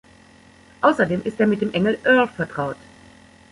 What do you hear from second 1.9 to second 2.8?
Earl vertraut.